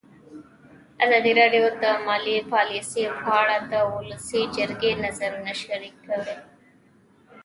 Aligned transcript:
ازادي 1.05 1.31
راډیو 1.41 1.65
د 1.83 1.85
مالي 2.05 2.37
پالیسي 2.53 3.03
په 3.21 3.29
اړه 3.41 3.57
د 3.71 3.73
ولسي 3.95 4.41
جرګې 4.55 4.91
نظرونه 5.03 5.51
شریک 5.63 5.95
کړي. 6.07 6.35